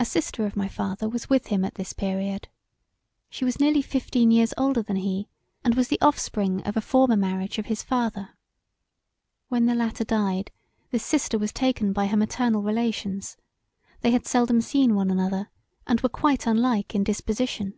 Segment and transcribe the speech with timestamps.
[0.00, 2.48] A sister of my father was with him at this period.
[3.28, 5.28] She was nearly fifteen years older than he,
[5.62, 8.30] and was the offspring of a former marriage of his father.
[9.48, 10.50] When the latter died
[10.92, 13.36] this sister was taken by her maternal relations:
[14.00, 15.50] they had seldom seen one another,
[15.86, 17.74] and were quite unlike in disposition.